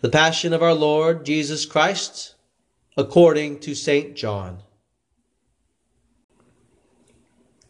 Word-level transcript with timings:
The 0.00 0.10
Passion 0.10 0.52
of 0.52 0.62
our 0.62 0.74
Lord 0.74 1.24
Jesus 1.24 1.64
Christ 1.64 2.34
according 2.96 3.60
to 3.60 3.74
St. 3.74 4.14
John. 4.14 4.62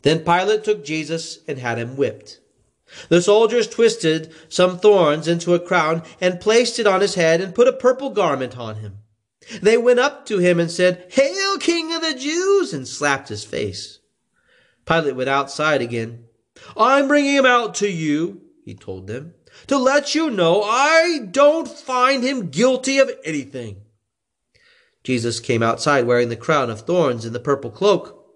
Then 0.03 0.25
Pilate 0.25 0.63
took 0.65 0.85
Jesus 0.85 1.41
and 1.49 1.59
had 1.59 1.79
him 1.79 1.97
whipped. 1.97 2.41
The 3.09 3.21
soldiers 3.21 3.67
twisted 3.67 4.33
some 4.49 4.79
thorns 4.79 5.27
into 5.27 5.55
a 5.55 5.61
crown 5.61 6.03
and 6.21 6.41
placed 6.41 6.79
it 6.79 6.87
on 6.87 7.01
his 7.01 7.17
head 7.17 7.41
and 7.41 7.55
put 7.55 7.67
a 7.67 7.73
purple 7.73 8.11
garment 8.11 8.57
on 8.57 8.77
him. 8.77 8.99
They 9.61 9.77
went 9.77 9.99
up 9.99 10.27
to 10.27 10.39
him 10.39 10.61
and 10.61 10.71
said, 10.71 11.07
Hail, 11.11 11.59
King 11.59 11.93
of 11.93 12.03
the 12.03 12.15
Jews! 12.15 12.73
and 12.73 12.87
slapped 12.87 13.29
his 13.29 13.45
face. 13.45 13.99
Pilate 14.85 15.17
went 15.17 15.29
outside 15.29 15.83
again. 15.83 16.25
I'm 16.77 17.09
bringing 17.09 17.35
him 17.35 17.47
out 17.47 17.75
to 17.77 17.91
you, 17.91 18.43
he 18.67 18.75
told 18.75 19.07
them 19.07 19.33
to 19.69 19.79
let 19.79 20.17
you 20.17 20.29
know 20.29 20.61
I 20.65 21.21
don't 21.31 21.69
find 21.69 22.25
him 22.25 22.51
guilty 22.51 22.99
of 22.99 23.09
anything. 23.25 23.83
Jesus 25.05 25.39
came 25.39 25.63
outside 25.63 26.05
wearing 26.05 26.31
the 26.31 26.37
crown 26.37 26.69
of 26.69 26.81
thorns 26.81 27.25
and 27.25 27.33
the 27.33 27.39
purple 27.39 27.71
cloak. 27.71 28.27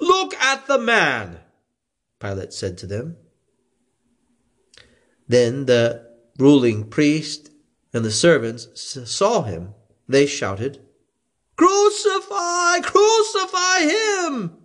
Look 0.00 0.34
at 0.34 0.66
the 0.66 0.76
man, 0.76 1.38
Pilate 2.18 2.52
said 2.52 2.76
to 2.78 2.86
them. 2.88 3.16
Then 5.28 5.66
the 5.66 6.10
ruling 6.36 6.90
priest 6.90 7.50
and 7.92 8.04
the 8.04 8.10
servants 8.10 8.98
saw 9.08 9.42
him. 9.42 9.72
They 10.08 10.26
shouted, 10.26 10.80
Crucify! 11.56 12.80
Crucify 12.80 13.78
him! 13.82 14.58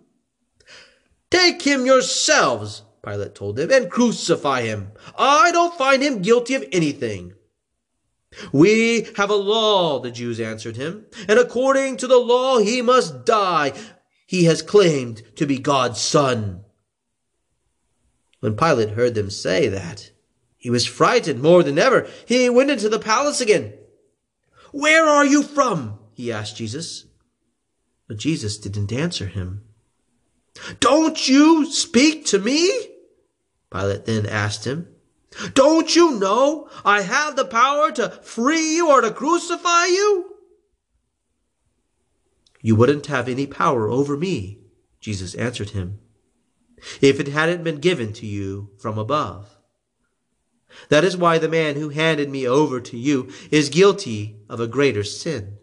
Take 1.30 1.62
him 1.62 1.86
yourselves, 1.86 2.82
Pilate 3.02 3.34
told 3.34 3.56
them, 3.56 3.70
and 3.72 3.90
crucify 3.90 4.62
him. 4.62 4.92
I 5.18 5.50
don't 5.50 5.76
find 5.76 6.02
him 6.02 6.22
guilty 6.22 6.54
of 6.54 6.64
anything. 6.70 7.34
We 8.52 9.08
have 9.16 9.30
a 9.30 9.34
law, 9.34 10.00
the 10.00 10.10
Jews 10.10 10.40
answered 10.40 10.76
him, 10.76 11.06
and 11.28 11.38
according 11.38 11.98
to 11.98 12.06
the 12.06 12.18
law 12.18 12.58
he 12.58 12.80
must 12.80 13.26
die. 13.26 13.72
He 14.26 14.44
has 14.44 14.62
claimed 14.62 15.22
to 15.36 15.46
be 15.46 15.58
God's 15.58 16.00
son. 16.00 16.64
When 18.40 18.56
Pilate 18.56 18.90
heard 18.90 19.14
them 19.14 19.30
say 19.30 19.68
that, 19.68 20.10
he 20.56 20.70
was 20.70 20.86
frightened 20.86 21.42
more 21.42 21.62
than 21.62 21.78
ever. 21.78 22.08
He 22.26 22.48
went 22.48 22.70
into 22.70 22.88
the 22.88 22.98
palace 22.98 23.40
again. 23.40 23.74
Where 24.70 25.04
are 25.04 25.26
you 25.26 25.42
from? 25.42 25.98
he 26.14 26.32
asked 26.32 26.56
Jesus. 26.56 27.06
But 28.06 28.16
Jesus 28.16 28.58
didn't 28.58 28.92
answer 28.92 29.26
him. 29.26 29.64
Don't 30.80 31.28
you 31.28 31.70
speak 31.70 32.26
to 32.26 32.38
me? 32.38 32.70
Pilate 33.72 34.04
then 34.04 34.26
asked 34.26 34.66
him, 34.66 34.88
Don't 35.54 35.96
you 35.96 36.18
know 36.18 36.68
I 36.84 37.02
have 37.02 37.36
the 37.36 37.44
power 37.44 37.90
to 37.92 38.10
free 38.22 38.76
you 38.76 38.90
or 38.90 39.00
to 39.00 39.10
crucify 39.10 39.86
you? 39.86 40.36
You 42.60 42.76
wouldn't 42.76 43.06
have 43.06 43.28
any 43.28 43.46
power 43.46 43.88
over 43.88 44.16
me, 44.16 44.60
Jesus 45.00 45.34
answered 45.34 45.70
him, 45.70 45.98
if 47.00 47.18
it 47.18 47.28
hadn't 47.28 47.64
been 47.64 47.78
given 47.78 48.12
to 48.14 48.26
you 48.26 48.70
from 48.78 48.98
above. 48.98 49.58
That 50.88 51.04
is 51.04 51.16
why 51.16 51.38
the 51.38 51.48
man 51.48 51.76
who 51.76 51.90
handed 51.90 52.30
me 52.30 52.46
over 52.46 52.80
to 52.80 52.96
you 52.96 53.30
is 53.50 53.68
guilty 53.68 54.36
of 54.48 54.60
a 54.60 54.66
greater 54.66 55.04
sin. 55.04 55.58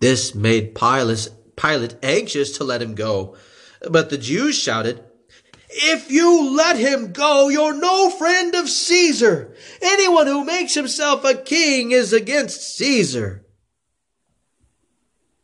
This 0.00 0.34
made 0.34 0.74
Pilate, 0.74 1.30
Pilate 1.56 1.96
anxious 2.02 2.56
to 2.58 2.64
let 2.64 2.82
him 2.82 2.94
go. 2.94 3.36
But 3.90 4.10
the 4.10 4.18
Jews 4.18 4.56
shouted, 4.56 5.04
if 5.80 6.10
you 6.10 6.56
let 6.56 6.76
him 6.76 7.12
go, 7.12 7.48
you're 7.48 7.74
no 7.74 8.10
friend 8.10 8.54
of 8.54 8.68
Caesar. 8.68 9.54
Anyone 9.80 10.26
who 10.26 10.44
makes 10.44 10.74
himself 10.74 11.24
a 11.24 11.34
king 11.34 11.92
is 11.92 12.12
against 12.12 12.76
Caesar. 12.76 13.46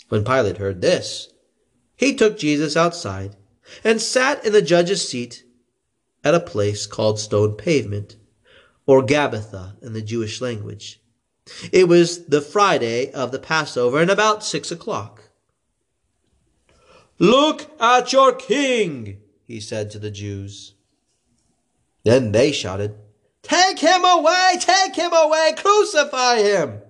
When 0.08 0.24
Pilate 0.24 0.58
heard 0.58 0.80
this, 0.80 1.32
he 1.96 2.14
took 2.14 2.38
Jesus 2.38 2.76
outside 2.76 3.36
and 3.82 4.00
sat 4.00 4.44
in 4.44 4.52
the 4.52 4.62
judge's 4.62 5.08
seat 5.08 5.44
at 6.22 6.34
a 6.34 6.40
place 6.40 6.86
called 6.86 7.20
Stone 7.20 7.54
Pavement, 7.54 8.16
or 8.86 9.02
Gabbatha 9.02 9.82
in 9.82 9.92
the 9.92 10.02
Jewish 10.02 10.40
language. 10.40 11.00
It 11.72 11.88
was 11.88 12.26
the 12.26 12.40
Friday 12.40 13.12
of 13.12 13.30
the 13.30 13.38
Passover 13.38 14.00
and 14.00 14.10
about 14.10 14.42
six 14.42 14.70
o'clock. 14.70 15.30
Look 17.18 17.70
at 17.80 18.12
your 18.12 18.32
king, 18.32 19.20
he 19.46 19.60
said 19.60 19.90
to 19.90 19.98
the 19.98 20.10
Jews. 20.10 20.74
Then 22.04 22.32
they 22.32 22.52
shouted, 22.52 22.96
Take 23.42 23.78
him 23.78 24.04
away! 24.04 24.54
Take 24.58 24.96
him 24.96 25.12
away! 25.12 25.52
Crucify 25.56 26.38
him! 26.38 26.80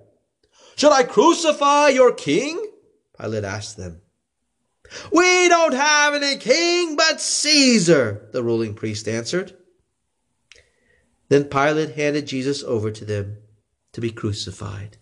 Should 0.76 0.92
I 0.92 1.02
crucify 1.04 1.88
your 1.88 2.12
king? 2.12 2.64
Pilate 3.18 3.44
asked 3.44 3.76
them. 3.76 4.00
We 5.12 5.48
don't 5.48 5.74
have 5.74 6.14
any 6.14 6.36
king 6.36 6.96
but 6.96 7.20
Caesar, 7.20 8.28
the 8.32 8.42
ruling 8.42 8.74
priest 8.74 9.08
answered. 9.08 9.56
Then 11.28 11.44
Pilate 11.44 11.94
handed 11.94 12.26
Jesus 12.26 12.62
over 12.62 12.90
to 12.90 13.04
them 13.04 13.38
to 13.92 14.00
be 14.00 14.10
crucified. 14.10 14.98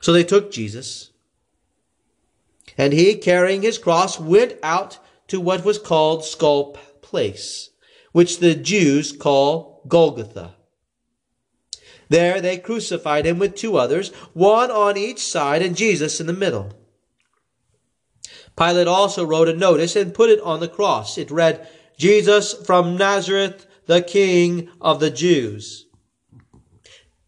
So 0.00 0.12
they 0.12 0.24
took 0.24 0.50
Jesus, 0.50 1.10
and 2.76 2.92
he, 2.92 3.14
carrying 3.16 3.62
his 3.62 3.78
cross, 3.78 4.18
went 4.18 4.54
out 4.62 4.98
to 5.32 5.40
what 5.40 5.64
was 5.64 5.78
called 5.78 6.26
Skull 6.26 6.76
Place, 7.00 7.70
which 8.12 8.40
the 8.40 8.54
Jews 8.54 9.12
call 9.12 9.82
Golgotha. 9.88 10.56
There 12.10 12.42
they 12.42 12.58
crucified 12.58 13.24
him 13.24 13.38
with 13.38 13.54
two 13.54 13.78
others, 13.78 14.10
one 14.34 14.70
on 14.70 14.98
each 14.98 15.20
side 15.20 15.62
and 15.62 15.74
Jesus 15.74 16.20
in 16.20 16.26
the 16.26 16.34
middle. 16.34 16.74
Pilate 18.58 18.86
also 18.86 19.24
wrote 19.24 19.48
a 19.48 19.54
notice 19.54 19.96
and 19.96 20.12
put 20.12 20.28
it 20.28 20.40
on 20.42 20.60
the 20.60 20.68
cross. 20.68 21.16
It 21.16 21.30
read, 21.30 21.66
Jesus 21.96 22.52
from 22.52 22.98
Nazareth, 22.98 23.66
the 23.86 24.02
King 24.02 24.68
of 24.82 25.00
the 25.00 25.10
Jews. 25.10 25.86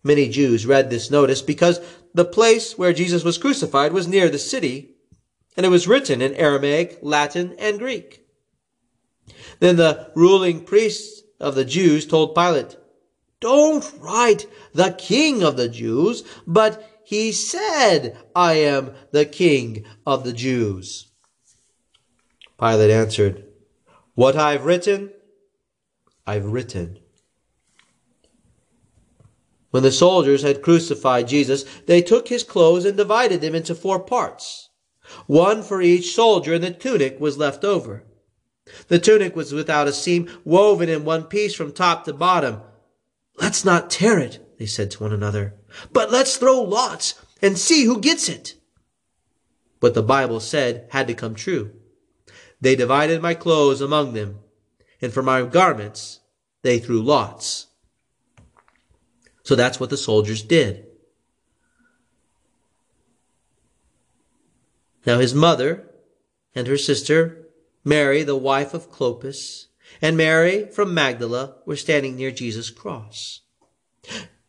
Many 0.02 0.28
Jews 0.28 0.66
read 0.66 0.90
this 0.90 1.10
notice 1.10 1.40
because 1.40 1.80
the 2.12 2.26
place 2.26 2.76
where 2.76 2.92
Jesus 2.92 3.24
was 3.24 3.38
crucified 3.38 3.94
was 3.94 4.06
near 4.06 4.28
the 4.28 4.38
city 4.38 4.93
and 5.56 5.64
it 5.64 5.70
was 5.70 5.86
written 5.86 6.20
in 6.20 6.34
Aramaic, 6.34 6.98
Latin, 7.02 7.54
and 7.58 7.78
Greek. 7.78 8.26
Then 9.60 9.76
the 9.76 10.10
ruling 10.14 10.64
priests 10.64 11.22
of 11.40 11.54
the 11.54 11.64
Jews 11.64 12.06
told 12.06 12.34
Pilate, 12.34 12.76
Don't 13.40 13.90
write 13.98 14.46
the 14.72 14.92
king 14.92 15.42
of 15.42 15.56
the 15.56 15.68
Jews, 15.68 16.24
but 16.46 17.02
he 17.04 17.32
said, 17.32 18.16
I 18.34 18.54
am 18.54 18.92
the 19.12 19.24
king 19.24 19.84
of 20.06 20.24
the 20.24 20.32
Jews. 20.32 21.08
Pilate 22.58 22.90
answered, 22.90 23.44
What 24.14 24.36
I've 24.36 24.64
written, 24.64 25.10
I've 26.26 26.46
written. 26.46 26.98
When 29.70 29.82
the 29.82 29.92
soldiers 29.92 30.42
had 30.42 30.62
crucified 30.62 31.28
Jesus, 31.28 31.64
they 31.86 32.00
took 32.00 32.28
his 32.28 32.44
clothes 32.44 32.84
and 32.84 32.96
divided 32.96 33.40
them 33.40 33.54
into 33.54 33.74
four 33.74 33.98
parts 33.98 34.70
one 35.26 35.62
for 35.62 35.80
each 35.80 36.14
soldier, 36.14 36.54
and 36.54 36.64
the 36.64 36.70
tunic 36.70 37.20
was 37.20 37.38
left 37.38 37.64
over. 37.64 38.04
The 38.88 38.98
tunic 38.98 39.36
was 39.36 39.52
without 39.52 39.88
a 39.88 39.92
seam, 39.92 40.28
woven 40.44 40.88
in 40.88 41.04
one 41.04 41.24
piece 41.24 41.54
from 41.54 41.72
top 41.72 42.04
to 42.04 42.12
bottom. 42.12 42.60
Let's 43.38 43.64
not 43.64 43.90
tear 43.90 44.18
it, 44.18 44.58
they 44.58 44.66
said 44.66 44.90
to 44.92 45.02
one 45.02 45.12
another, 45.12 45.54
but 45.92 46.10
let's 46.10 46.36
throw 46.36 46.62
lots 46.62 47.14
and 47.42 47.58
see 47.58 47.84
who 47.84 48.00
gets 48.00 48.28
it. 48.28 48.54
What 49.80 49.94
the 49.94 50.02
Bible 50.02 50.40
said 50.40 50.88
had 50.92 51.06
to 51.08 51.14
come 51.14 51.34
true. 51.34 51.72
They 52.60 52.76
divided 52.76 53.20
my 53.20 53.34
clothes 53.34 53.80
among 53.80 54.14
them, 54.14 54.38
and 55.02 55.12
for 55.12 55.22
my 55.22 55.42
garments 55.42 56.20
they 56.62 56.78
threw 56.78 57.02
lots. 57.02 57.66
So 59.42 59.54
that's 59.54 59.78
what 59.78 59.90
the 59.90 59.98
soldiers 59.98 60.42
did. 60.42 60.86
Now 65.06 65.18
his 65.18 65.34
mother 65.34 65.88
and 66.54 66.66
her 66.66 66.78
sister, 66.78 67.46
Mary, 67.84 68.22
the 68.22 68.36
wife 68.36 68.74
of 68.74 68.90
Clopas, 68.90 69.66
and 70.00 70.16
Mary 70.16 70.66
from 70.66 70.94
Magdala 70.94 71.56
were 71.66 71.76
standing 71.76 72.16
near 72.16 72.30
Jesus' 72.30 72.70
cross. 72.70 73.40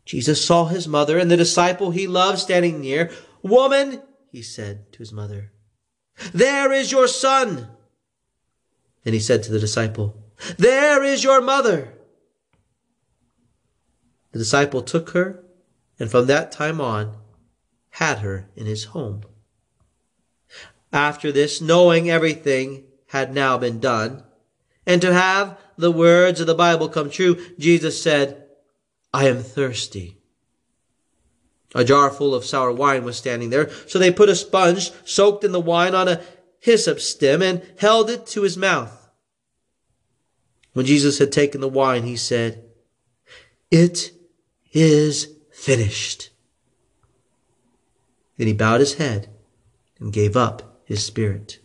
Jesus 0.06 0.44
saw 0.44 0.66
his 0.66 0.88
mother 0.88 1.18
and 1.18 1.30
the 1.30 1.38
disciple 1.38 1.92
he 1.92 2.08
loved 2.08 2.40
standing 2.40 2.80
near. 2.80 3.12
Woman, 3.42 4.02
he 4.32 4.42
said 4.42 4.92
to 4.94 5.00
his 5.00 5.12
mother, 5.12 5.52
there 6.34 6.72
is 6.72 6.92
your 6.92 7.08
son. 7.08 7.70
And 9.04 9.14
he 9.14 9.20
said 9.20 9.44
to 9.44 9.52
the 9.52 9.60
disciple, 9.60 10.24
there 10.58 11.04
is 11.04 11.24
your 11.24 11.42
mother. 11.42 11.94
The 14.32 14.40
disciple 14.40 14.82
took 14.82 15.12
her 15.12 15.44
and 16.00 16.10
from 16.10 16.28
that 16.28 16.52
time 16.52 16.82
on 16.82 17.18
had 17.92 18.20
her 18.20 18.50
in 18.56 18.66
his 18.66 18.86
home. 18.86 19.22
After 20.96 21.30
this, 21.30 21.60
knowing 21.60 22.10
everything 22.10 22.86
had 23.08 23.34
now 23.34 23.58
been 23.58 23.82
done, 23.82 24.24
and 24.86 25.02
to 25.02 25.14
have 25.14 25.60
the 25.78 25.92
words 25.92 26.40
of 26.40 26.48
the 26.48 26.56
Bible 26.56 26.88
come 26.88 27.10
true, 27.10 27.38
Jesus 27.60 28.02
said, 28.02 28.46
I 29.14 29.28
am 29.28 29.44
thirsty. 29.44 30.22
A 31.74 31.84
jar 31.84 32.10
full 32.10 32.34
of 32.34 32.46
sour 32.46 32.72
wine 32.72 33.04
was 33.04 33.18
standing 33.18 33.50
there, 33.50 33.70
so 33.88 34.00
they 34.00 34.10
put 34.10 34.30
a 34.30 34.36
sponge 34.38 34.92
soaked 35.04 35.44
in 35.44 35.52
the 35.52 35.60
wine 35.60 35.94
on 35.94 36.08
a 36.08 36.22
hyssop 36.62 37.02
stem 37.02 37.42
and 37.42 37.62
held 37.78 38.10
it 38.10 38.26
to 38.28 38.44
his 38.44 38.56
mouth. 38.56 39.10
When 40.72 40.86
Jesus 40.86 41.20
had 41.20 41.34
taken 41.34 41.60
the 41.60 41.68
wine, 41.68 42.04
he 42.04 42.16
said, 42.16 42.64
It 43.70 44.14
is 44.72 45.28
finished. 45.52 46.30
Then 48.38 48.48
he 48.48 48.54
bowed 48.54 48.80
his 48.80 48.94
head 48.94 49.30
and 50.00 50.14
gave 50.14 50.38
up 50.38 50.75
his 50.86 51.04
spirit. 51.04 51.60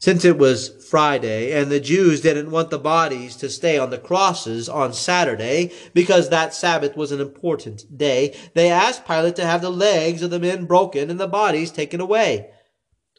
Since 0.00 0.24
it 0.24 0.38
was 0.38 0.86
Friday 0.88 1.52
and 1.52 1.70
the 1.70 1.80
Jews 1.80 2.20
didn't 2.20 2.52
want 2.52 2.70
the 2.70 2.78
bodies 2.78 3.34
to 3.36 3.48
stay 3.48 3.78
on 3.78 3.90
the 3.90 3.98
crosses 3.98 4.68
on 4.68 4.92
Saturday 4.92 5.72
because 5.92 6.30
that 6.30 6.54
Sabbath 6.54 6.96
was 6.96 7.10
an 7.10 7.20
important 7.20 7.98
day, 7.98 8.36
they 8.54 8.70
asked 8.70 9.06
Pilate 9.06 9.36
to 9.36 9.44
have 9.44 9.60
the 9.60 9.70
legs 9.70 10.22
of 10.22 10.30
the 10.30 10.38
men 10.38 10.66
broken 10.66 11.10
and 11.10 11.18
the 11.18 11.26
bodies 11.26 11.72
taken 11.72 12.00
away. 12.00 12.50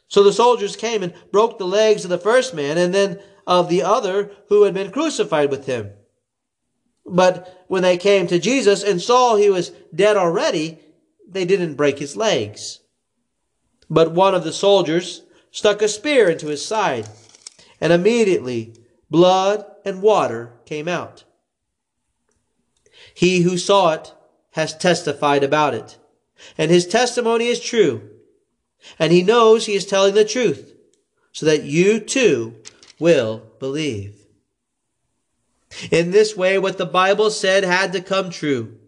So 0.08 0.24
the 0.24 0.32
soldiers 0.32 0.74
came 0.74 1.02
and 1.02 1.14
broke 1.30 1.58
the 1.58 1.66
legs 1.66 2.04
of 2.04 2.10
the 2.10 2.18
first 2.18 2.54
man 2.54 2.78
and 2.78 2.92
then 2.92 3.20
of 3.46 3.68
the 3.68 3.82
other 3.82 4.32
who 4.48 4.64
had 4.64 4.74
been 4.74 4.90
crucified 4.90 5.50
with 5.50 5.66
him. 5.66 5.92
But 7.06 7.64
when 7.68 7.82
they 7.82 7.96
came 7.96 8.26
to 8.26 8.38
Jesus 8.38 8.82
and 8.82 9.00
saw 9.00 9.36
he 9.36 9.50
was 9.50 9.70
dead 9.94 10.16
already, 10.16 10.78
they 11.28 11.44
didn't 11.44 11.74
break 11.74 11.98
his 11.98 12.16
legs. 12.16 12.79
But 13.90 14.12
one 14.12 14.34
of 14.34 14.44
the 14.44 14.52
soldiers 14.52 15.22
stuck 15.50 15.82
a 15.82 15.88
spear 15.88 16.30
into 16.30 16.46
his 16.46 16.64
side, 16.64 17.08
and 17.80 17.92
immediately 17.92 18.74
blood 19.10 19.66
and 19.84 20.00
water 20.00 20.52
came 20.64 20.86
out. 20.86 21.24
He 23.12 23.40
who 23.40 23.58
saw 23.58 23.92
it 23.92 24.14
has 24.52 24.76
testified 24.76 25.42
about 25.42 25.74
it, 25.74 25.98
and 26.56 26.70
his 26.70 26.86
testimony 26.86 27.46
is 27.48 27.60
true, 27.60 28.08
and 28.98 29.12
he 29.12 29.22
knows 29.22 29.66
he 29.66 29.74
is 29.74 29.84
telling 29.84 30.14
the 30.14 30.24
truth, 30.24 30.74
so 31.32 31.44
that 31.46 31.64
you 31.64 31.98
too 31.98 32.54
will 33.00 33.42
believe. 33.58 34.14
In 35.90 36.10
this 36.10 36.36
way, 36.36 36.58
what 36.58 36.78
the 36.78 36.86
Bible 36.86 37.30
said 37.30 37.64
had 37.64 37.92
to 37.92 38.00
come 38.00 38.30
true. 38.30 38.78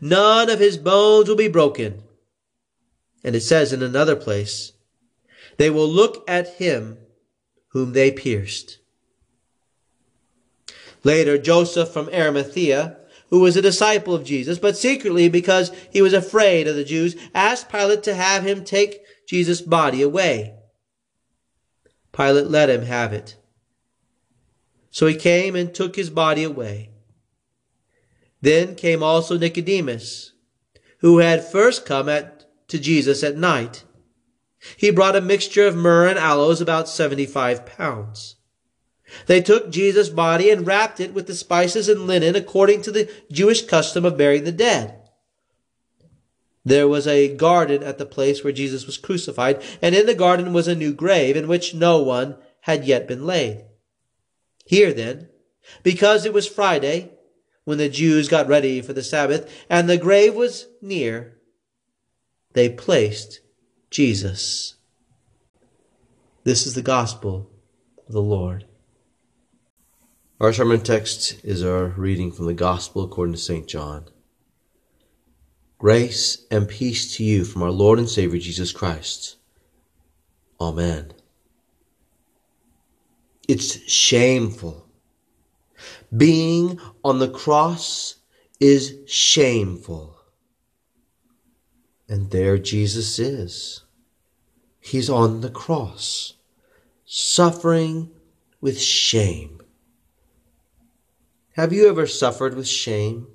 None 0.00 0.50
of 0.50 0.58
his 0.58 0.76
bones 0.76 1.28
will 1.28 1.36
be 1.36 1.48
broken. 1.48 2.02
And 3.24 3.34
it 3.34 3.40
says 3.40 3.72
in 3.72 3.82
another 3.82 4.16
place, 4.16 4.72
they 5.56 5.70
will 5.70 5.88
look 5.88 6.24
at 6.28 6.54
him 6.54 6.98
whom 7.68 7.92
they 7.92 8.10
pierced. 8.10 8.78
Later, 11.02 11.38
Joseph 11.38 11.90
from 11.90 12.08
Arimathea, 12.08 12.98
who 13.30 13.40
was 13.40 13.56
a 13.56 13.62
disciple 13.62 14.14
of 14.14 14.24
Jesus, 14.24 14.58
but 14.58 14.76
secretly 14.76 15.28
because 15.28 15.70
he 15.90 16.02
was 16.02 16.12
afraid 16.12 16.68
of 16.68 16.76
the 16.76 16.84
Jews, 16.84 17.16
asked 17.34 17.68
Pilate 17.68 18.02
to 18.04 18.14
have 18.14 18.44
him 18.44 18.64
take 18.64 19.00
Jesus' 19.26 19.60
body 19.60 20.02
away. 20.02 20.54
Pilate 22.12 22.46
let 22.46 22.70
him 22.70 22.82
have 22.82 23.12
it. 23.12 23.36
So 24.90 25.06
he 25.06 25.14
came 25.14 25.54
and 25.54 25.74
took 25.74 25.96
his 25.96 26.08
body 26.08 26.44
away. 26.44 26.90
Then 28.40 28.74
came 28.74 29.02
also 29.02 29.36
Nicodemus, 29.36 30.32
who 31.00 31.18
had 31.18 31.44
first 31.44 31.84
come 31.84 32.08
at, 32.08 32.35
to 32.68 32.78
Jesus 32.78 33.22
at 33.22 33.36
night. 33.36 33.84
He 34.76 34.90
brought 34.90 35.16
a 35.16 35.20
mixture 35.20 35.66
of 35.66 35.76
myrrh 35.76 36.08
and 36.08 36.18
aloes, 36.18 36.60
about 36.60 36.88
75 36.88 37.66
pounds. 37.66 38.36
They 39.26 39.40
took 39.40 39.70
Jesus' 39.70 40.08
body 40.08 40.50
and 40.50 40.66
wrapped 40.66 40.98
it 40.98 41.14
with 41.14 41.26
the 41.26 41.34
spices 41.34 41.88
and 41.88 42.06
linen 42.06 42.34
according 42.34 42.82
to 42.82 42.90
the 42.90 43.10
Jewish 43.30 43.64
custom 43.64 44.04
of 44.04 44.16
burying 44.16 44.44
the 44.44 44.52
dead. 44.52 45.00
There 46.64 46.88
was 46.88 47.06
a 47.06 47.32
garden 47.34 47.84
at 47.84 47.98
the 47.98 48.06
place 48.06 48.42
where 48.42 48.52
Jesus 48.52 48.86
was 48.86 48.98
crucified, 48.98 49.62
and 49.80 49.94
in 49.94 50.06
the 50.06 50.14
garden 50.14 50.52
was 50.52 50.66
a 50.66 50.74
new 50.74 50.92
grave 50.92 51.36
in 51.36 51.46
which 51.46 51.74
no 51.74 52.02
one 52.02 52.36
had 52.62 52.84
yet 52.84 53.06
been 53.06 53.24
laid. 53.24 53.64
Here 54.64 54.92
then, 54.92 55.28
because 55.84 56.26
it 56.26 56.32
was 56.32 56.48
Friday, 56.48 57.12
when 57.64 57.78
the 57.78 57.88
Jews 57.88 58.28
got 58.28 58.48
ready 58.48 58.80
for 58.80 58.92
the 58.92 59.04
Sabbath, 59.04 59.48
and 59.70 59.88
the 59.88 59.96
grave 59.96 60.34
was 60.34 60.66
near, 60.82 61.35
they 62.56 62.70
placed 62.70 63.40
Jesus. 63.90 64.76
This 66.44 66.66
is 66.66 66.72
the 66.72 66.80
gospel 66.80 67.50
of 68.06 68.14
the 68.14 68.22
Lord. 68.22 68.64
Our 70.40 70.54
sermon 70.54 70.80
text 70.80 71.44
is 71.44 71.62
our 71.62 71.88
reading 71.88 72.32
from 72.32 72.46
the 72.46 72.54
Gospel 72.54 73.04
according 73.04 73.34
to 73.34 73.40
St. 73.40 73.66
John. 73.68 74.06
Grace 75.76 76.46
and 76.50 76.66
peace 76.66 77.14
to 77.18 77.24
you 77.24 77.44
from 77.44 77.62
our 77.62 77.70
Lord 77.70 77.98
and 77.98 78.08
Savior 78.08 78.40
Jesus 78.40 78.72
Christ. 78.72 79.36
Amen. 80.58 81.12
It's 83.46 83.86
shameful. 83.86 84.88
Being 86.16 86.80
on 87.04 87.18
the 87.18 87.28
cross 87.28 88.14
is 88.60 88.96
shameful. 89.06 90.15
And 92.08 92.30
there 92.30 92.56
Jesus 92.58 93.18
is. 93.18 93.82
He's 94.78 95.10
on 95.10 95.40
the 95.40 95.50
cross, 95.50 96.34
suffering 97.04 98.10
with 98.60 98.80
shame. 98.80 99.60
Have 101.54 101.72
you 101.72 101.88
ever 101.88 102.06
suffered 102.06 102.54
with 102.54 102.68
shame? 102.68 103.26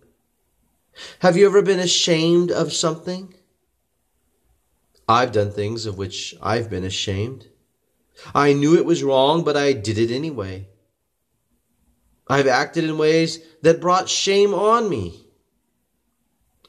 Have 1.19 1.35
you 1.35 1.45
ever 1.45 1.61
been 1.61 1.79
ashamed 1.79 2.51
of 2.51 2.71
something? 2.71 3.33
I've 5.07 5.33
done 5.33 5.51
things 5.51 5.85
of 5.85 5.97
which 5.97 6.33
I've 6.41 6.69
been 6.69 6.85
ashamed. 6.85 7.47
I 8.33 8.53
knew 8.53 8.77
it 8.77 8.85
was 8.85 9.03
wrong, 9.03 9.43
but 9.43 9.57
I 9.57 9.73
did 9.73 9.97
it 9.97 10.11
anyway. 10.11 10.69
I've 12.27 12.47
acted 12.47 12.85
in 12.85 12.97
ways 12.97 13.39
that 13.63 13.81
brought 13.81 14.07
shame 14.07 14.53
on 14.53 14.89
me. 14.89 15.27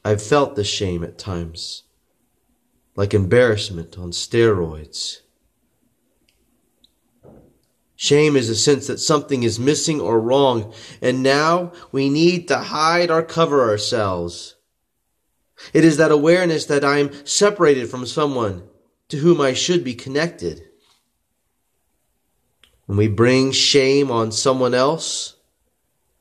I've 0.04 0.22
felt 0.22 0.56
the 0.56 0.64
shame 0.64 1.04
at 1.04 1.18
times 1.18 1.84
like 2.94 3.14
embarrassment 3.14 3.98
on 3.98 4.10
steroids. 4.10 5.20
Shame 7.96 8.36
is 8.36 8.48
a 8.48 8.56
sense 8.56 8.88
that 8.88 8.98
something 8.98 9.44
is 9.44 9.60
missing 9.60 10.00
or 10.00 10.20
wrong, 10.20 10.74
and 11.00 11.22
now 11.22 11.72
we 11.92 12.08
need 12.08 12.48
to 12.48 12.58
hide 12.58 13.10
or 13.10 13.22
cover 13.22 13.68
ourselves. 13.68 14.56
It 15.72 15.84
is 15.84 15.98
that 15.98 16.10
awareness 16.10 16.64
that 16.66 16.84
I 16.84 16.98
am 16.98 17.24
separated 17.24 17.88
from 17.88 18.06
someone 18.06 18.64
to 19.08 19.18
whom 19.18 19.40
I 19.40 19.52
should 19.52 19.84
be 19.84 19.94
connected. 19.94 20.62
When 22.86 22.98
we 22.98 23.08
bring 23.08 23.52
shame 23.52 24.10
on 24.10 24.32
someone 24.32 24.74
else, 24.74 25.36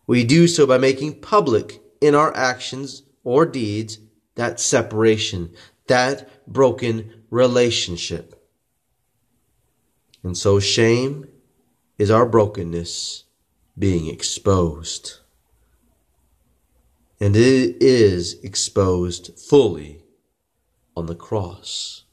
we 0.06 0.24
do 0.24 0.48
so 0.48 0.68
by 0.68 0.78
making 0.78 1.22
public 1.22 1.82
in 2.00 2.16
our 2.16 2.36
actions 2.36 3.04
or 3.24 3.46
deeds 3.46 3.98
that 4.36 4.60
separation, 4.60 5.54
that 5.92 6.48
broken 6.48 7.24
relationship. 7.30 8.42
And 10.24 10.38
so 10.38 10.58
shame 10.58 11.28
is 11.98 12.10
our 12.10 12.26
brokenness 12.26 13.26
being 13.78 14.08
exposed. 14.08 15.18
And 17.20 17.36
it 17.36 17.84
is 17.84 18.42
exposed 18.42 19.38
fully 19.38 20.06
on 20.96 21.08
the 21.08 21.16
cross. 21.16 22.06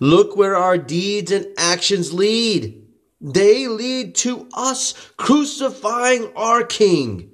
Look 0.00 0.34
where 0.34 0.56
our 0.56 0.78
deeds 0.78 1.30
and 1.32 1.46
actions 1.58 2.14
lead. 2.14 2.82
They 3.20 3.68
lead 3.68 4.14
to 4.16 4.48
us 4.54 4.94
crucifying 5.18 6.32
our 6.34 6.64
King. 6.64 7.30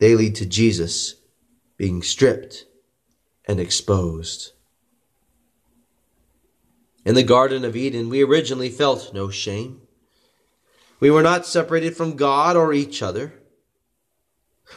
They 0.00 0.14
lead 0.16 0.34
to 0.34 0.44
Jesus 0.44 1.14
being 1.78 2.02
stripped 2.02 2.66
and 3.50 3.58
exposed. 3.58 4.52
In 7.04 7.16
the 7.16 7.24
Garden 7.24 7.64
of 7.64 7.74
Eden, 7.74 8.08
we 8.08 8.22
originally 8.22 8.68
felt 8.68 9.12
no 9.12 9.28
shame. 9.28 9.80
We 11.00 11.10
were 11.10 11.24
not 11.24 11.46
separated 11.46 11.96
from 11.96 12.14
God 12.14 12.54
or 12.54 12.72
each 12.72 13.02
other. 13.02 13.32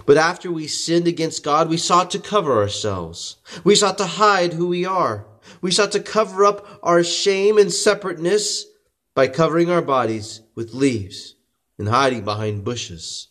But 0.08 0.18
after 0.18 0.52
we 0.52 0.66
sinned 0.66 1.08
against 1.08 1.44
God, 1.44 1.70
we 1.70 1.78
sought 1.78 2.10
to 2.12 2.20
cover 2.20 2.58
ourselves. 2.58 3.36
We 3.64 3.76
sought 3.76 4.00
to 4.00 4.08
hide 4.08 4.54
who 4.54 4.70
we 4.70 4.86
are. 4.86 5.28
We 5.62 5.70
sought 5.70 5.92
to 5.92 6.00
cover 6.00 6.44
up 6.44 6.80
our 6.82 7.04
shame 7.04 7.60
and 7.60 7.72
separateness 7.72 8.66
by 9.14 9.28
covering 9.28 9.70
our 9.70 9.84
bodies 9.84 10.42
with 10.56 10.74
leaves 10.74 11.36
and 11.78 11.90
hiding 11.90 12.26
behind 12.26 12.64
bushes. 12.64 13.28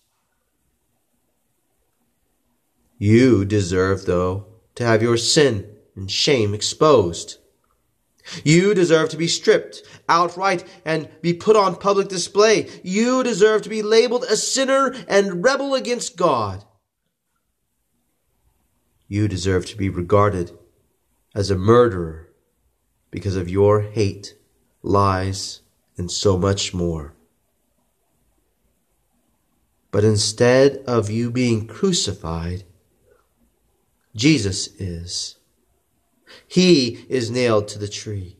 You 2.96 3.44
deserve, 3.44 4.06
though, 4.06 4.51
to 4.75 4.85
have 4.85 5.02
your 5.02 5.17
sin 5.17 5.69
and 5.97 6.11
shame 6.11 6.55
exposed. 6.55 7.38
You 8.45 8.75
deserve 8.75 9.09
to 9.11 9.17
be 9.17 9.26
stripped 9.26 9.83
outright 10.09 10.64
and 10.85 11.09
be 11.23 11.35
put 11.35 11.57
on 11.57 11.76
public 11.76 12.09
display. 12.09 12.69
You 12.83 13.23
deserve 13.23 13.62
to 13.62 13.69
be 13.69 13.83
labeled 13.83 14.25
a 14.25 14.37
sinner 14.37 14.95
and 15.09 15.43
rebel 15.45 15.75
against 15.75 16.17
God. 16.17 16.64
You 19.09 19.29
deserve 19.29 19.67
to 19.67 19.76
be 19.76 19.88
regarded 19.88 20.57
as 21.35 21.50
a 21.50 21.59
murderer 21.59 22.29
because 23.11 23.37
of 23.37 23.49
your 23.49 23.83
hate, 23.83 24.37
lies, 24.83 25.61
and 25.99 26.11
so 26.11 26.38
much 26.38 26.73
more. 26.73 27.14
But 29.91 30.05
instead 30.05 30.79
of 30.87 31.11
you 31.11 31.31
being 31.31 31.67
crucified, 31.67 32.64
Jesus 34.14 34.69
is. 34.78 35.37
He 36.47 37.04
is 37.09 37.31
nailed 37.31 37.69
to 37.69 37.78
the 37.78 37.88
tree. 37.88 38.37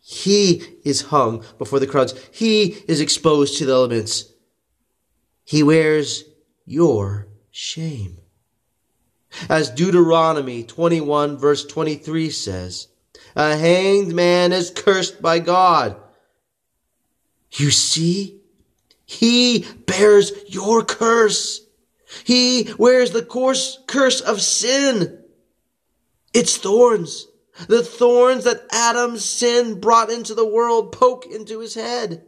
He 0.00 0.62
is 0.84 1.02
hung 1.02 1.44
before 1.58 1.80
the 1.80 1.86
crowds. 1.86 2.14
He 2.32 2.76
is 2.86 3.00
exposed 3.00 3.58
to 3.58 3.66
the 3.66 3.72
elements. 3.72 4.32
He 5.44 5.62
wears 5.62 6.24
your 6.64 7.26
shame. 7.50 8.18
As 9.48 9.70
Deuteronomy 9.70 10.62
21 10.62 11.36
verse 11.36 11.66
23 11.66 12.30
says, 12.30 12.88
a 13.34 13.56
hanged 13.56 14.14
man 14.14 14.52
is 14.52 14.70
cursed 14.70 15.20
by 15.20 15.40
God. 15.40 15.96
You 17.52 17.70
see, 17.70 18.40
he 19.04 19.66
bears 19.86 20.32
your 20.48 20.84
curse. 20.84 21.65
He 22.24 22.72
wears 22.78 23.10
the 23.10 23.24
course, 23.24 23.78
curse 23.86 24.20
of 24.20 24.40
sin. 24.40 25.22
It's 26.32 26.56
thorns. 26.56 27.26
The 27.68 27.82
thorns 27.82 28.44
that 28.44 28.66
Adam's 28.70 29.24
sin 29.24 29.80
brought 29.80 30.10
into 30.10 30.34
the 30.34 30.46
world 30.46 30.92
poke 30.92 31.26
into 31.26 31.60
his 31.60 31.74
head. 31.74 32.24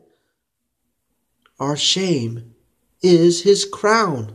Our 1.60 1.76
shame 1.76 2.54
is 3.02 3.42
his 3.42 3.64
crown. 3.64 4.34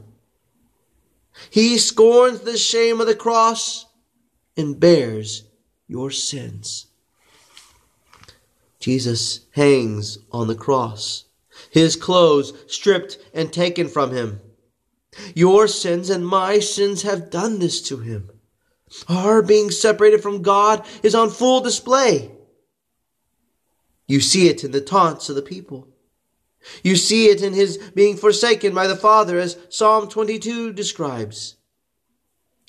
He 1.49 1.77
scorns 1.77 2.41
the 2.41 2.57
shame 2.57 3.01
of 3.01 3.07
the 3.07 3.15
cross 3.15 3.85
and 4.55 4.79
bears 4.79 5.43
your 5.87 6.11
sins. 6.11 6.87
Jesus 8.79 9.41
hangs 9.51 10.17
on 10.31 10.47
the 10.47 10.55
cross, 10.55 11.25
his 11.71 11.95
clothes 11.95 12.53
stripped 12.67 13.17
and 13.33 13.51
taken 13.51 13.87
from 13.87 14.11
him. 14.11 14.41
Your 15.35 15.67
sins 15.67 16.09
and 16.09 16.25
my 16.25 16.59
sins 16.59 17.03
have 17.03 17.29
done 17.29 17.59
this 17.59 17.81
to 17.83 17.97
him. 17.97 18.29
Our 19.07 19.41
being 19.41 19.71
separated 19.71 20.21
from 20.21 20.41
God 20.41 20.85
is 21.01 21.15
on 21.15 21.29
full 21.29 21.61
display. 21.61 22.31
You 24.07 24.19
see 24.21 24.49
it 24.49 24.63
in 24.63 24.71
the 24.71 24.81
taunts 24.81 25.29
of 25.29 25.35
the 25.35 25.41
people. 25.41 25.87
You 26.83 26.95
see 26.95 27.27
it 27.27 27.41
in 27.41 27.53
his 27.53 27.77
being 27.95 28.15
forsaken 28.15 28.73
by 28.73 28.87
the 28.87 28.95
Father, 28.95 29.37
as 29.39 29.57
Psalm 29.69 30.07
22 30.07 30.73
describes. 30.73 31.55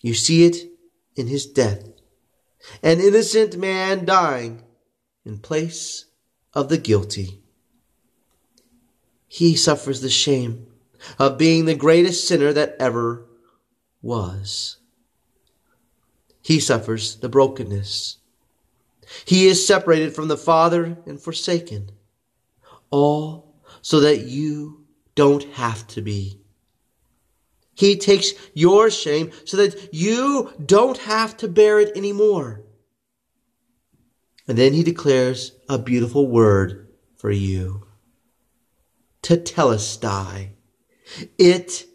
You 0.00 0.14
see 0.14 0.44
it 0.44 0.56
in 1.16 1.28
his 1.28 1.46
death, 1.46 1.88
an 2.82 3.00
innocent 3.00 3.56
man 3.56 4.04
dying 4.04 4.62
in 5.24 5.38
place 5.38 6.06
of 6.52 6.68
the 6.68 6.78
guilty. 6.78 7.40
He 9.28 9.56
suffers 9.56 10.00
the 10.00 10.10
shame 10.10 10.66
of 11.18 11.38
being 11.38 11.64
the 11.64 11.75
greatest 11.75 12.26
sinner 12.26 12.52
that 12.52 12.76
ever 12.78 13.26
was. 14.02 14.76
He 16.42 16.61
suffers 16.61 17.16
the 17.16 17.28
brokenness. 17.28 18.18
He 19.25 19.46
is 19.46 19.66
separated 19.66 20.14
from 20.14 20.28
the 20.28 20.37
Father 20.37 20.99
and 21.06 21.20
forsaken, 21.20 21.90
all 22.90 23.54
so 23.82 24.00
that 24.00 24.20
you 24.26 24.84
don't 25.14 25.44
have 25.54 25.87
to 25.88 26.02
be. 26.02 26.40
He 27.75 27.96
takes 27.96 28.32
your 28.54 28.90
shame 28.90 29.30
so 29.44 29.56
that 29.56 29.92
you 29.92 30.52
don't 30.64 30.99
have 30.99 31.37
to 31.38 31.49
bear 31.49 31.80
it 31.80 31.96
anymore. 31.96 32.62
And 34.46 34.58
then 34.58 34.75
he 34.75 34.82
declares 34.82 35.52
a 35.68 35.78
beautiful 35.78 36.26
word 36.26 36.88
for 37.16 37.30
you. 37.30 37.87
Tetelestai. 39.23 40.53
It 41.38 41.87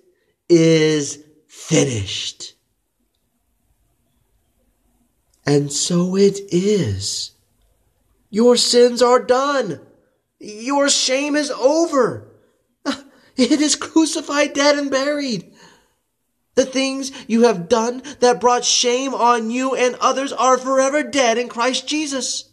is 0.47 1.23
finished. 1.47 2.55
And 5.45 5.71
so 5.71 6.15
it 6.15 6.39
is. 6.51 7.31
Your 8.29 8.55
sins 8.55 9.01
are 9.01 9.23
done. 9.23 9.81
Your 10.39 10.89
shame 10.89 11.35
is 11.35 11.51
over. 11.51 12.27
It 13.35 13.61
is 13.61 13.77
crucified, 13.77 14.51
dead, 14.51 14.77
and 14.77 14.91
buried. 14.91 15.53
The 16.55 16.65
things 16.65 17.13
you 17.25 17.43
have 17.43 17.69
done 17.69 18.03
that 18.19 18.41
brought 18.41 18.65
shame 18.65 19.13
on 19.13 19.49
you 19.49 19.75
and 19.75 19.95
others 19.95 20.33
are 20.33 20.57
forever 20.57 21.03
dead 21.03 21.37
in 21.37 21.47
Christ 21.47 21.87
Jesus. 21.87 22.49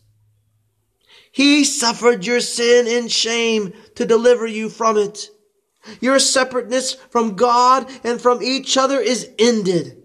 He 1.32 1.64
suffered 1.64 2.24
your 2.24 2.38
sin 2.38 2.86
and 2.86 3.10
shame 3.10 3.72
to 3.96 4.06
deliver 4.06 4.46
you 4.46 4.68
from 4.68 4.96
it. 4.96 5.28
Your 6.00 6.18
separateness 6.18 6.94
from 6.94 7.36
God 7.36 7.90
and 8.04 8.20
from 8.20 8.42
each 8.42 8.76
other 8.76 9.00
is 9.00 9.30
ended. 9.38 10.02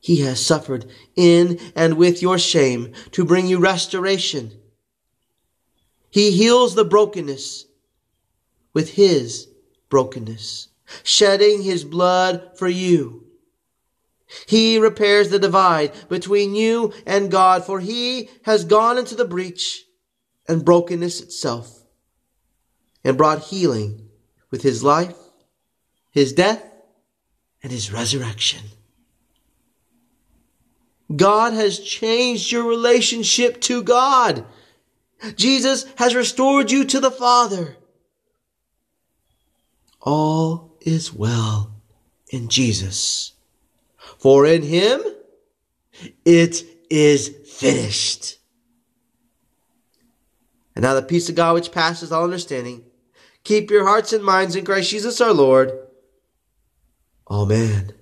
He 0.00 0.20
has 0.20 0.44
suffered 0.44 0.86
in 1.16 1.58
and 1.74 1.96
with 1.96 2.22
your 2.22 2.38
shame 2.38 2.92
to 3.12 3.24
bring 3.24 3.46
you 3.46 3.58
restoration. 3.58 4.52
He 6.10 6.30
heals 6.30 6.74
the 6.74 6.84
brokenness 6.84 7.66
with 8.72 8.90
his 8.90 9.48
brokenness, 9.88 10.68
shedding 11.02 11.62
his 11.62 11.84
blood 11.84 12.52
for 12.56 12.68
you. 12.68 13.26
He 14.46 14.78
repairs 14.78 15.30
the 15.30 15.38
divide 15.38 15.92
between 16.08 16.54
you 16.54 16.92
and 17.06 17.30
God, 17.30 17.64
for 17.64 17.80
he 17.80 18.28
has 18.42 18.64
gone 18.64 18.98
into 18.98 19.14
the 19.14 19.24
breach 19.24 19.84
and 20.46 20.64
brokenness 20.64 21.20
itself 21.20 21.82
and 23.04 23.16
brought 23.16 23.44
healing 23.44 24.07
with 24.50 24.62
his 24.62 24.82
life, 24.82 25.16
his 26.10 26.32
death, 26.32 26.62
and 27.62 27.72
his 27.72 27.92
resurrection. 27.92 28.60
God 31.14 31.54
has 31.54 31.78
changed 31.78 32.52
your 32.52 32.64
relationship 32.64 33.60
to 33.62 33.82
God. 33.82 34.44
Jesus 35.36 35.86
has 35.96 36.14
restored 36.14 36.70
you 36.70 36.84
to 36.84 37.00
the 37.00 37.10
Father. 37.10 37.76
All 40.00 40.76
is 40.80 41.12
well 41.12 41.72
in 42.30 42.48
Jesus. 42.48 43.32
For 44.18 44.46
in 44.46 44.62
him 44.62 45.02
it 46.24 46.62
is 46.90 47.28
finished. 47.28 48.38
And 50.74 50.84
now 50.84 50.94
the 50.94 51.02
peace 51.02 51.28
of 51.28 51.34
God 51.34 51.54
which 51.54 51.72
passes 51.72 52.12
all 52.12 52.24
understanding 52.24 52.84
Keep 53.48 53.70
your 53.70 53.86
hearts 53.86 54.12
and 54.12 54.22
minds 54.22 54.56
in 54.56 54.66
Christ 54.66 54.90
Jesus 54.90 55.22
our 55.22 55.32
Lord. 55.32 55.72
Amen. 57.30 57.94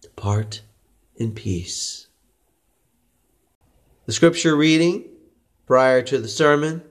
Depart 0.00 0.62
in 1.16 1.32
peace. 1.32 2.06
The 4.06 4.12
scripture 4.12 4.54
reading 4.54 5.06
prior 5.66 6.02
to 6.02 6.18
the 6.18 6.28
sermon 6.28 6.84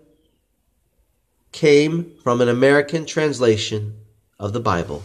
came 1.53 2.17
from 2.21 2.41
an 2.41 2.49
American 2.49 3.05
translation 3.05 3.95
of 4.37 4.51
the 4.51 4.59
Bible. 4.59 5.03